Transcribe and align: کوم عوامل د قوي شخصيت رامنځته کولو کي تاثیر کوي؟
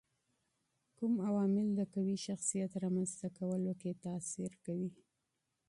کوم 0.97 1.13
عوامل 1.27 1.67
د 1.75 1.81
قوي 1.93 2.17
شخصيت 2.25 2.71
رامنځته 2.83 3.27
کولو 3.37 3.71
کي 3.81 3.91
تاثیر 4.05 4.51
کوي؟ 4.65 4.91